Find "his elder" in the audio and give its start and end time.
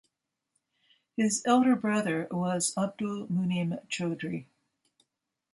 1.15-1.75